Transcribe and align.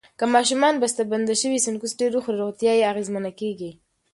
که 0.19 0.25
ماشومان 0.33 0.75
بستهبندي 0.81 1.35
شوي 1.41 1.59
سنکس 1.65 1.91
ډیر 1.99 2.11
وخوري، 2.15 2.37
روغتیا 2.43 2.73
یې 2.77 2.89
اغېزمنه 2.91 3.31
کېږي. 3.39 3.71